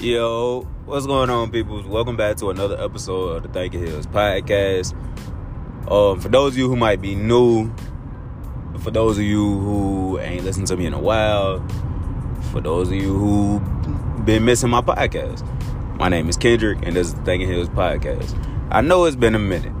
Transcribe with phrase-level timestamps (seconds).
[0.00, 1.82] Yo, what's going on, people?
[1.88, 4.94] Welcome back to another episode of the Thank You Hills podcast.
[5.90, 7.74] Um, for those of you who might be new,
[8.78, 11.66] for those of you who ain't listened to me in a while,
[12.52, 13.58] for those of you who
[14.24, 15.44] been missing my podcast,
[15.96, 18.38] my name is Kendrick, and this is the Thank You Hills podcast.
[18.70, 19.72] I know it's been a minute.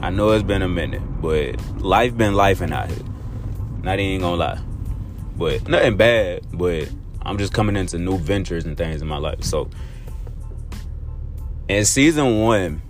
[0.00, 3.04] I know it's been a minute, but life been lifing out here.
[3.82, 4.60] Not even gonna lie,
[5.36, 6.88] but nothing bad, but
[7.24, 9.42] I'm just coming into new ventures and things in my life.
[9.44, 9.68] So
[11.68, 12.82] in season one,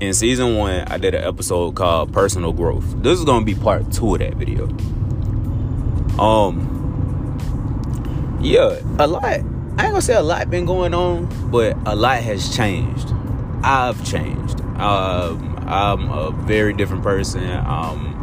[0.00, 3.02] in season one, I did an episode called Personal Growth.
[3.02, 4.66] This is gonna be part two of that video.
[6.18, 6.76] Um
[8.40, 9.24] yeah, a lot.
[9.24, 13.12] I ain't gonna say a lot been going on, but a lot has changed.
[13.62, 14.60] I've changed.
[14.78, 17.42] Um, I'm a very different person.
[17.50, 18.14] Um,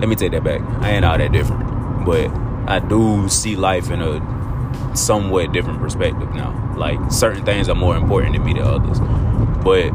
[0.00, 0.60] let me take that back.
[0.82, 2.28] I ain't all that different, but
[2.66, 6.74] I do see life in a somewhat different perspective now.
[6.76, 8.98] Like certain things are more important to me than others.
[9.62, 9.92] But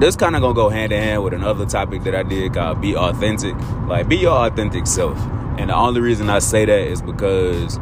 [0.00, 2.80] this kind of gonna go hand in hand with another topic that I did called
[2.80, 3.54] be authentic.
[3.86, 5.18] Like be your authentic self.
[5.58, 7.78] And the only reason I say that is because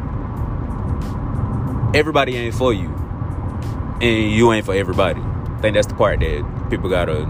[1.94, 2.88] everybody ain't for you.
[4.00, 5.20] And you ain't for everybody.
[5.20, 7.26] I think that's the part that people gotta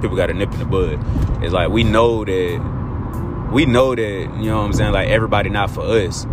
[0.00, 1.00] people gotta nip in the bud.
[1.42, 2.75] It's like we know that
[3.50, 6.26] we know that, you know what I'm saying, like everybody not for us.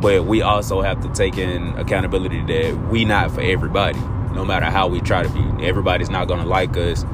[0.00, 3.98] But we also have to take in accountability that we not for everybody,
[4.34, 5.66] no matter how we try to be.
[5.66, 7.04] Everybody's not gonna like us.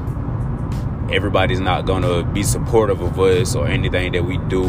[1.09, 4.65] Everybody's not gonna be supportive of us or anything that we do.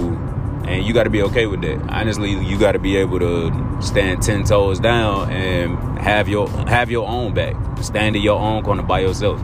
[0.65, 1.81] And you gotta be okay with that.
[1.91, 3.51] Honestly, you gotta be able to
[3.83, 7.57] stand ten toes down and have your have your own back.
[7.81, 9.41] Stand in your own corner by yourself.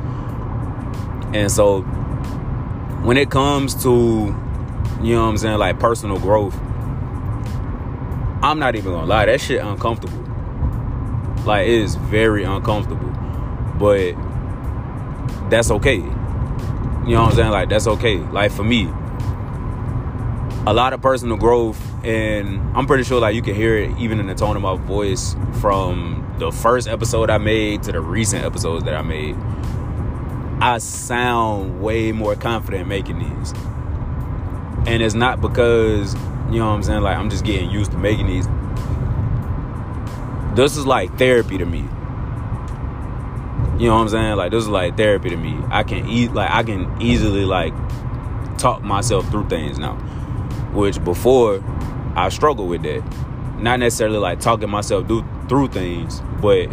[1.32, 1.82] And so
[3.02, 4.34] when it comes to
[5.02, 6.54] you know what I'm saying, like personal growth,
[8.42, 10.24] I'm not even gonna lie, that shit uncomfortable.
[11.44, 13.08] Like it is very uncomfortable.
[13.78, 14.14] But
[15.50, 15.96] that's okay.
[15.96, 17.50] You know what I'm saying?
[17.50, 18.18] Like that's okay.
[18.18, 18.88] Like for me,
[20.66, 24.20] a lot of personal growth and I'm pretty sure like you can hear it even
[24.20, 28.44] in the tone of my voice from the first episode I made to the recent
[28.44, 29.36] episodes that I made.
[30.60, 33.54] I sound way more confident making these.
[34.88, 36.14] And it's not because,
[36.50, 38.46] you know what I'm saying, like I'm just getting used to making these.
[40.56, 41.80] This is like therapy to me.
[43.78, 44.36] You know what I'm saying?
[44.36, 45.60] Like this is like therapy to me.
[45.68, 47.74] I can eat like I can easily like
[48.56, 49.96] talk myself through things now.
[50.72, 51.62] Which before
[52.16, 53.04] I struggled with that.
[53.58, 56.70] Not necessarily like talking myself through through things, but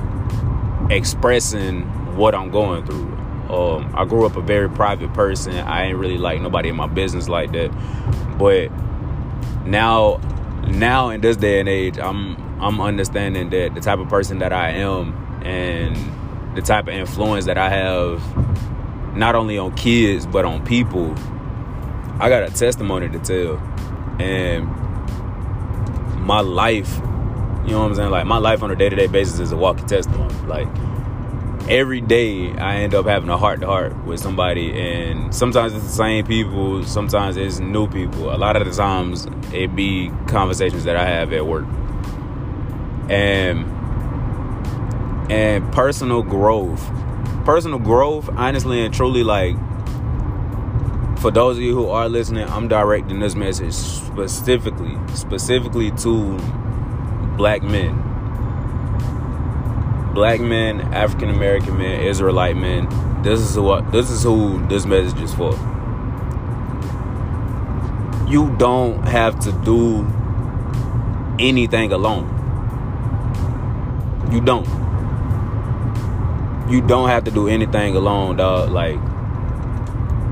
[0.89, 1.81] expressing
[2.15, 3.14] what I'm going through
[3.49, 5.55] um, I grew up a very private person.
[5.55, 7.71] I ain't really like nobody in my business like that.
[8.37, 8.71] But
[9.65, 10.17] now,
[10.67, 14.53] now in this day and age, I'm I'm understanding that the type of person that
[14.53, 15.13] I am
[15.43, 15.95] and
[16.55, 21.13] the type of influence that I have, not only on kids but on people.
[22.17, 23.57] I got a testimony to tell,
[24.19, 24.65] and
[26.25, 26.95] my life.
[27.65, 28.11] You know what I'm saying?
[28.11, 30.33] Like my life on a day to day basis is a walking testimony.
[30.47, 30.67] Like
[31.69, 35.83] every day I end up having a heart to heart with somebody, and sometimes it's
[35.83, 38.33] the same people, sometimes it's new people.
[38.33, 41.65] A lot of the times it be conversations that I have at work,
[43.09, 43.65] and
[45.31, 46.87] and personal growth,
[47.45, 48.29] personal growth.
[48.29, 49.55] Honestly and truly, like
[51.19, 56.37] for those of you who are listening, I'm directing this message specifically, specifically to
[57.37, 58.14] black men
[60.15, 62.87] black men, African American men, Israelite men.
[63.21, 65.51] This is what this is who this message is for.
[68.27, 70.07] You don't have to do
[71.37, 72.31] anything alone.
[74.31, 74.65] You don't.
[76.71, 78.71] You don't have to do anything alone, dog.
[78.71, 78.99] Like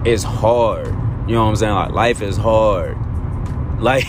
[0.06, 0.88] it's hard.
[1.28, 1.75] You know what I'm saying?
[1.75, 2.98] Like life is hard.
[3.84, 4.06] Like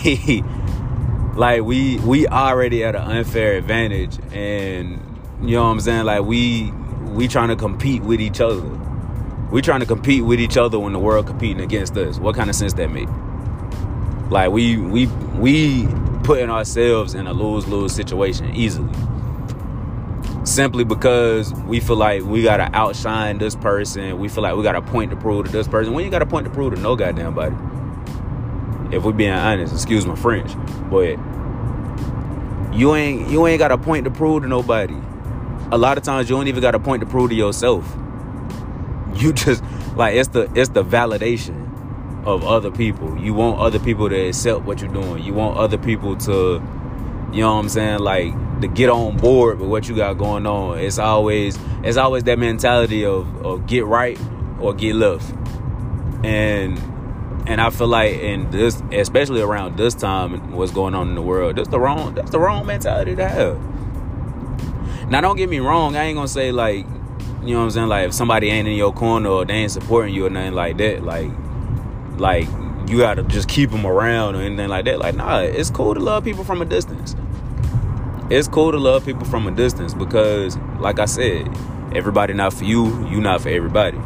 [1.35, 6.05] like we we already at an unfair advantage and you know what I'm saying?
[6.05, 6.71] Like we
[7.07, 8.63] we trying to compete with each other.
[9.51, 12.19] We trying to compete with each other when the world competing against us.
[12.19, 13.09] What kind of sense that make?
[14.31, 15.87] Like we we we
[16.23, 18.93] putting ourselves in a lose lose situation easily.
[20.45, 24.19] Simply because we feel like we gotta outshine this person.
[24.19, 25.95] We feel like we got a point to prove to this person.
[25.95, 27.57] When you got a point to prove to no goddamn body.
[28.95, 30.53] If we being honest, excuse my French,
[30.91, 31.17] but
[32.75, 34.95] you ain't you ain't got a point to prove to nobody
[35.73, 37.97] a lot of times you don't even got a point to prove to yourself.
[39.17, 39.63] You just
[39.97, 41.63] like it's the it's the validation.
[42.27, 43.19] of other people.
[43.19, 45.23] You want other people to accept what you're doing.
[45.23, 46.63] You want other people to,
[47.33, 50.47] you know what I'm saying, like to get on board with what you got going
[50.47, 50.79] on.
[50.79, 54.19] It's always it's always that mentality of, of get right
[54.61, 55.31] or get left.
[56.25, 56.79] And
[57.47, 61.23] and I feel like in this especially around this time what's going on in the
[61.23, 63.74] world, that's the wrong that's the wrong mentality to have.
[65.09, 66.87] Now don't get me wrong, I ain't gonna say like
[67.43, 69.73] you know what I'm saying, like if somebody ain't in your corner or they ain't
[69.73, 71.31] supporting you or nothing like that, like
[72.17, 72.49] like
[72.89, 74.99] you gotta just keep them around or anything like that.
[74.99, 77.17] Like, nah, it's cool to love people from a distance.
[78.31, 81.49] It's cool to love people from a distance because, like I said,
[81.95, 83.99] everybody not for you, you not for everybody.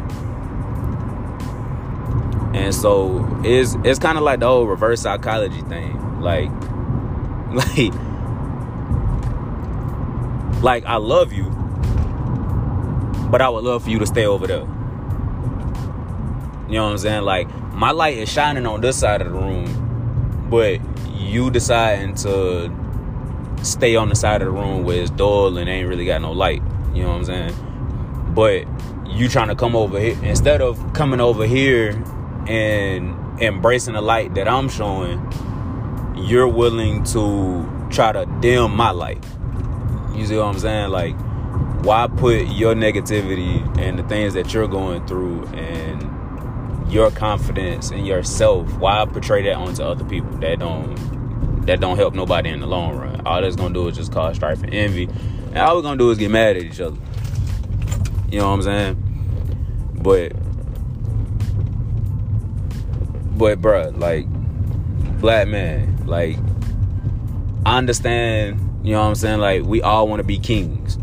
[2.58, 6.20] And so it's it's kind of like the whole reverse psychology thing.
[6.20, 6.50] Like,
[7.52, 8.07] like,
[10.62, 11.44] like I love you,
[13.30, 14.66] but I would love for you to stay over there.
[16.68, 17.22] You know what I'm saying?
[17.22, 20.80] Like my light is shining on this side of the room, but
[21.16, 22.70] you deciding to
[23.62, 26.32] stay on the side of the room where it's dull and ain't really got no
[26.32, 26.62] light.
[26.94, 28.34] You know what I'm saying?
[28.34, 28.66] But
[29.06, 31.90] you trying to come over here instead of coming over here
[32.46, 35.20] and embracing the light that I'm showing,
[36.16, 39.24] you're willing to try to dim my light.
[40.18, 40.90] You see what I'm saying?
[40.90, 41.16] Like,
[41.84, 46.08] why put your negativity and the things that you're going through and
[46.90, 48.78] your confidence in yourself.
[48.78, 50.30] Why portray that onto other people?
[50.38, 53.20] That don't that don't help nobody in the long run.
[53.26, 55.04] All that's gonna do is just cause strife and envy.
[55.48, 56.96] And all we're gonna do is get mad at each other.
[58.30, 59.94] You know what I'm saying?
[60.00, 60.32] But
[63.36, 64.26] but bruh, like
[65.20, 66.38] black man, like
[67.66, 69.40] I understand, you know what I'm saying?
[69.40, 70.96] Like we all wanna be kings.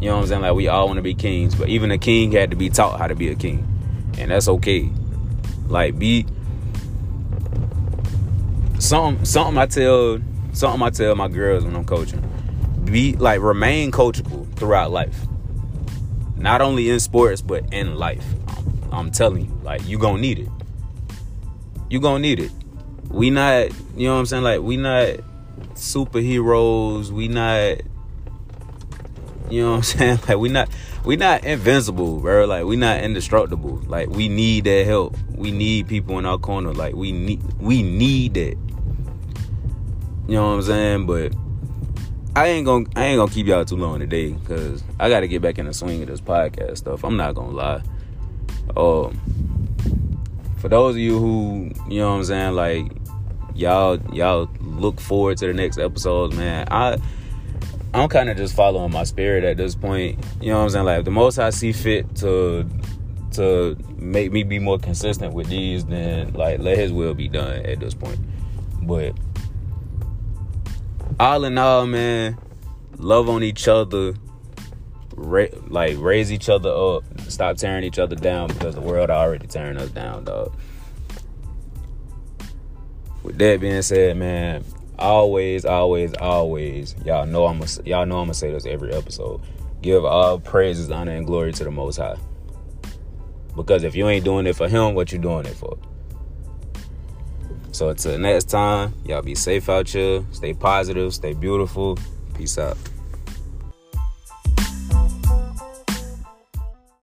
[0.00, 0.42] You know what I'm saying?
[0.42, 2.98] Like we all want to be kings, but even a king had to be taught
[2.98, 3.66] how to be a king
[4.18, 4.90] and that's okay.
[5.68, 6.26] Like be
[8.78, 10.20] something something I tell
[10.52, 12.22] something I tell my girls when I'm coaching.
[12.84, 15.18] Be like remain coachable throughout life.
[16.36, 18.24] Not only in sports but in life.
[18.48, 20.48] I'm, I'm telling you, like you gonna need it.
[21.88, 22.52] You gonna need it.
[23.08, 24.44] We not, you know what I'm saying?
[24.44, 25.20] Like we not
[25.76, 27.10] superheroes.
[27.10, 27.80] We not,
[29.50, 30.18] you know what I'm saying?
[30.28, 30.68] Like we not
[31.04, 32.46] we not invincible, bro.
[32.46, 33.82] Like we not indestructible.
[33.86, 35.16] Like we need that help.
[35.30, 36.74] We need people in our corner.
[36.74, 38.56] Like we need we need that.
[40.26, 41.06] You know what I'm saying?
[41.06, 41.32] But
[42.34, 45.42] I ain't gonna I ain't gonna keep y'all too long today because I gotta get
[45.42, 47.04] back in the swing of this podcast stuff.
[47.04, 47.82] I'm not gonna lie.
[48.76, 49.20] Um
[50.58, 52.90] for those of you who, you know what I'm saying, like
[53.56, 56.68] y'all y'all look forward to the next episodes, man.
[56.70, 56.98] I
[57.94, 60.22] I'm kind of just following my spirit at this point.
[60.40, 60.84] You know what I'm saying?
[60.84, 62.68] Like the most I see fit to
[63.32, 67.64] to make me be more consistent with these, then like let His will be done
[67.64, 68.18] at this point.
[68.82, 69.16] But
[71.18, 72.38] all in all, man,
[72.98, 74.14] love on each other.
[75.14, 77.04] Ra- like raise each other up.
[77.28, 80.54] Stop tearing each other down because the world already tearing us down, dog.
[83.26, 84.64] With that being said, man,
[85.00, 89.40] always, always, always, y'all know I'm a, y'all know I'm gonna say this every episode.
[89.82, 92.14] Give all praises, honor, and glory to the Most High.
[93.56, 95.76] Because if you ain't doing it for Him, what you doing it for?
[97.72, 100.24] So until next time, y'all be safe out here.
[100.30, 101.12] Stay positive.
[101.12, 101.98] Stay beautiful.
[102.36, 102.78] Peace out.